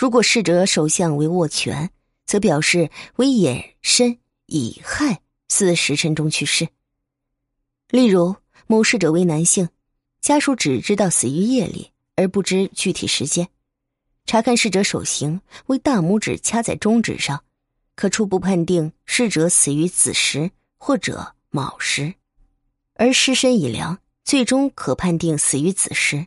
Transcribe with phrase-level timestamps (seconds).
[0.00, 1.90] 如果逝者手相为握拳，
[2.24, 6.66] 则表示为寅申乙亥四时辰中去世。
[7.90, 8.34] 例如，
[8.66, 9.68] 某逝者为男性，
[10.22, 13.46] 家属只知道死于夜里，而不知具体时间。
[14.24, 17.44] 查看逝者手型为大拇指掐在中指上，
[17.94, 22.14] 可初步判定逝者死于子时或者卯时；
[22.94, 26.26] 而尸身已凉，最终可判定死于子时。